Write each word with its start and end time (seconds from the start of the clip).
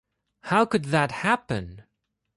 How 0.41 0.65
could 0.65 0.85
that 0.85 1.11
happen? 1.11 1.83